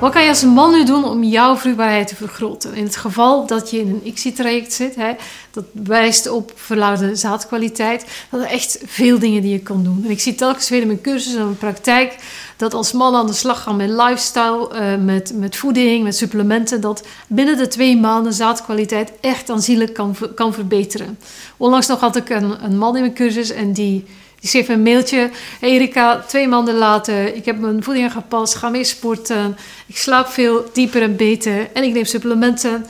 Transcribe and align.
kan 0.00 0.22
je 0.22 0.28
als 0.28 0.44
man 0.44 0.72
nu 0.72 0.84
doen 0.84 1.04
om 1.04 1.24
jouw 1.24 1.56
vruchtbaarheid 1.56 2.08
te 2.08 2.16
vergroten? 2.16 2.74
In 2.74 2.84
het 2.84 2.96
geval 2.96 3.46
dat 3.46 3.70
je 3.70 3.80
in 3.80 3.88
een 3.88 4.06
ICSI-traject 4.06 4.72
zit, 4.72 4.94
hè, 4.96 5.12
dat 5.50 5.64
wijst 5.72 6.28
op 6.28 6.52
verlaagde 6.54 7.16
zaadkwaliteit, 7.16 8.06
dat 8.30 8.40
er 8.40 8.46
echt 8.46 8.78
veel 8.84 9.18
dingen 9.18 9.42
die 9.42 9.52
je 9.52 9.58
kan 9.58 9.84
doen. 9.84 10.02
En 10.04 10.10
ik 10.10 10.20
zie 10.20 10.34
telkens 10.34 10.68
weer 10.68 10.80
in 10.80 10.86
mijn 10.86 11.00
cursus 11.00 11.34
en 11.34 11.44
mijn 11.44 11.56
praktijk 11.56 12.16
dat 12.56 12.74
als 12.74 12.92
man 12.92 13.14
aan 13.14 13.26
de 13.26 13.32
slag 13.32 13.62
gaan 13.62 13.76
met 13.76 13.90
lifestyle, 13.90 14.70
uh, 14.72 15.04
met, 15.04 15.32
met 15.34 15.56
voeding, 15.56 16.04
met 16.04 16.16
supplementen, 16.16 16.80
dat 16.80 17.06
binnen 17.28 17.56
de 17.56 17.68
twee 17.68 17.96
maanden 17.96 18.32
zaadkwaliteit 18.32 19.12
echt 19.20 19.50
aanzienlijk 19.50 19.94
kan, 19.94 20.16
kan 20.34 20.52
verbeteren. 20.52 21.18
Onlangs 21.56 21.86
nog 21.86 22.00
had 22.00 22.16
ik 22.16 22.28
een, 22.28 22.64
een 22.64 22.78
man 22.78 22.96
in 22.96 23.02
mijn 23.02 23.14
cursus 23.14 23.50
en 23.50 23.72
die 23.72 24.04
die 24.46 24.54
schreef 24.54 24.76
een 24.76 24.82
mailtje. 24.82 25.30
Erika, 25.60 26.18
twee 26.20 26.48
maanden 26.48 26.74
later, 26.74 27.34
ik 27.34 27.44
heb 27.44 27.58
mijn 27.58 27.82
voeding 27.82 28.06
aangepast, 28.06 28.54
ga 28.54 28.68
meer 28.68 28.84
sporten. 28.84 29.56
Ik 29.86 29.96
slaap 29.96 30.26
veel 30.26 30.70
dieper 30.72 31.02
en 31.02 31.16
beter 31.16 31.68
en 31.72 31.82
ik 31.82 31.92
neem 31.92 32.04
supplementen. 32.04 32.86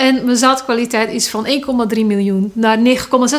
En 0.00 0.24
mijn 0.24 0.36
zaadkwaliteit 0.36 1.12
is 1.12 1.28
van 1.28 1.46
1,3 1.46 1.52
miljoen 2.06 2.50
naar 2.54 2.78
9,6 2.78 2.84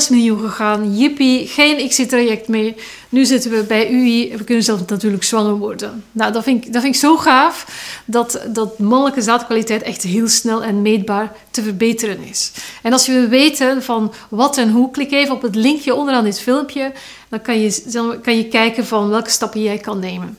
miljoen 0.10 0.40
gegaan. 0.40 0.98
Jippie, 0.98 1.48
geen 1.48 1.78
exit-traject 1.78 2.48
meer. 2.48 2.74
Nu 3.10 3.26
zitten 3.26 3.52
we 3.52 3.64
bij 3.64 3.92
UI 3.92 4.32
en 4.32 4.38
we 4.38 4.44
kunnen 4.44 4.64
zelf 4.64 4.88
natuurlijk 4.88 5.24
zwanger 5.24 5.58
worden. 5.58 6.04
Nou, 6.12 6.32
dat 6.32 6.44
vind 6.44 6.66
ik, 6.66 6.74
dat 6.74 6.82
vind 6.82 6.96
ik 6.96 7.02
zo 7.02 7.18
gaaf 7.18 7.66
dat, 8.05 8.42
dat 8.48 8.80
mannelijke 8.80 9.22
zaadkwaliteit 9.22 9.82
echt 9.82 10.04
heel 10.04 10.28
snel 10.28 10.64
en 10.64 10.82
meetbaar 10.82 11.36
te 11.52 11.64
verbeteren 11.64 12.24
is. 12.30 12.52
En 12.82 12.94
als 12.94 13.05
je 13.05 13.12
wil 13.12 13.28
weten 13.28 13.84
van 13.84 14.14
wat 14.30 14.58
en 14.58 14.70
hoe, 14.70 14.91
klik 14.91 15.12
even 15.12 15.36
op 15.36 15.41
het 15.41 15.55
linkje 15.55 15.96
onderaan 15.96 16.24
dit 16.24 16.40
filmpje. 16.40 16.91
Dan 17.30 17.41
kan 17.41 17.60
je, 17.60 17.84
dan 17.85 18.22
kan 18.22 18.38
je 18.38 18.48
kijken 18.48 18.85
van 18.85 19.10
welke 19.10 19.30
stappen 19.30 19.62
jij 19.62 19.78
kan 19.78 20.00
nemen. 20.00 20.38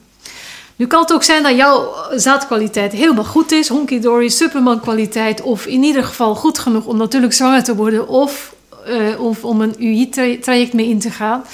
Nu 0.76 0.86
kan 0.86 1.00
het 1.00 1.12
ook 1.12 1.22
zijn 1.22 1.42
dat 1.42 1.56
jouw 1.56 1.94
zaadkwaliteit 2.14 2.92
helemaal 2.92 3.24
goed 3.24 3.52
is, 3.52 3.68
honky 3.68 4.00
dory, 4.00 4.28
superman 4.28 4.80
kwaliteit, 4.80 5.42
of 5.42 5.66
in 5.66 5.82
ieder 5.82 6.04
geval 6.04 6.34
goed 6.34 6.58
genoeg 6.58 6.86
om 6.86 6.96
natuurlijk 6.96 7.32
zwanger 7.32 7.64
te 7.64 7.76
worden 7.76 8.08
of, 8.08 8.54
uh, 8.88 9.20
of 9.20 9.44
om 9.44 9.60
een 9.60 9.74
UI-traject 9.78 10.72
mee 10.72 10.88
in 10.88 10.98
te 10.98 11.10
gaan. 11.10 11.44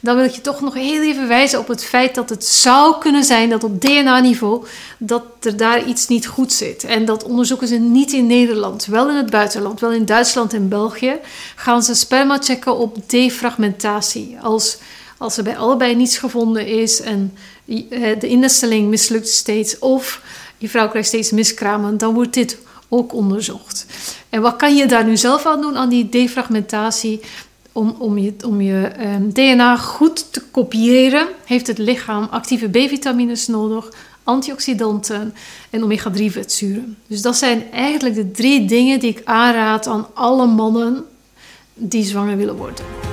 Dan 0.00 0.16
wil 0.16 0.24
ik 0.24 0.30
je 0.30 0.40
toch 0.40 0.60
nog 0.60 0.74
heel 0.74 1.02
even 1.02 1.28
wijzen 1.28 1.58
op 1.58 1.68
het 1.68 1.84
feit 1.84 2.14
dat 2.14 2.30
het 2.30 2.44
zou 2.44 2.98
kunnen 2.98 3.24
zijn 3.24 3.48
dat 3.48 3.64
op 3.64 3.80
DNA-niveau 3.80 4.64
dat 4.98 5.22
er 5.40 5.56
daar 5.56 5.84
iets 5.84 6.08
niet 6.08 6.26
goed 6.26 6.52
zit. 6.52 6.84
En 6.84 7.04
dat 7.04 7.24
onderzoeken 7.24 7.68
ze 7.68 7.76
niet 7.76 8.12
in 8.12 8.26
Nederland, 8.26 8.86
wel 8.86 9.08
in 9.08 9.16
het 9.16 9.30
buitenland, 9.30 9.80
wel 9.80 9.92
in 9.92 10.04
Duitsland 10.04 10.52
en 10.52 10.68
België, 10.68 11.16
gaan 11.56 11.82
ze 11.82 11.94
sperma 11.94 12.38
checken 12.40 12.76
op 12.76 12.96
defragmentatie. 13.06 14.36
Als, 14.42 14.78
als 15.18 15.36
er 15.36 15.44
bij 15.44 15.56
allebei 15.56 15.94
niets 15.94 16.18
gevonden 16.18 16.66
is 16.66 17.00
en 17.00 17.34
eh, 17.66 18.20
de 18.20 18.28
innesteling 18.28 18.88
mislukt 18.88 19.28
steeds 19.28 19.78
of 19.78 20.22
je 20.58 20.68
vrouw 20.68 20.88
krijgt 20.88 21.08
steeds 21.08 21.30
miskramen, 21.30 21.98
dan 21.98 22.14
wordt 22.14 22.34
dit 22.34 22.58
ook 22.88 23.12
onderzocht. 23.14 23.86
En 24.28 24.40
wat 24.40 24.56
kan 24.56 24.76
je 24.76 24.86
daar 24.86 25.04
nu 25.04 25.16
zelf 25.16 25.46
aan 25.46 25.60
doen 25.60 25.76
aan 25.76 25.88
die 25.88 26.08
defragmentatie? 26.08 27.20
Om, 27.72 27.96
om 27.98 28.18
je, 28.18 28.34
om 28.46 28.60
je 28.60 28.86
ehm, 28.86 29.28
DNA 29.28 29.76
goed 29.76 30.32
te 30.32 30.42
kopiëren, 30.50 31.26
heeft 31.44 31.66
het 31.66 31.78
lichaam 31.78 32.28
actieve 32.30 32.68
B-vitamines 32.68 33.46
nodig, 33.46 33.88
antioxidanten 34.24 35.34
en 35.70 35.82
omega-3 35.82 36.24
vetzuren. 36.24 36.96
Dus 37.06 37.22
dat 37.22 37.36
zijn 37.36 37.70
eigenlijk 37.72 38.14
de 38.14 38.30
drie 38.30 38.64
dingen 38.64 39.00
die 39.00 39.10
ik 39.10 39.20
aanraad 39.24 39.86
aan 39.86 40.06
alle 40.14 40.46
mannen 40.46 41.04
die 41.74 42.04
zwanger 42.04 42.36
willen 42.36 42.56
worden. 42.56 43.07